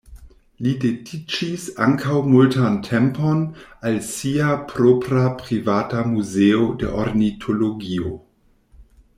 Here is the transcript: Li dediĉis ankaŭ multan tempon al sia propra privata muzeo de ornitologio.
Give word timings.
Li 0.67 0.71
dediĉis 0.83 1.65
ankaŭ 1.87 2.15
multan 2.29 2.79
tempon 2.87 3.43
al 3.91 4.01
sia 4.09 4.57
propra 4.73 5.27
privata 5.43 6.03
muzeo 6.15 6.67
de 6.85 6.93
ornitologio. 7.05 8.15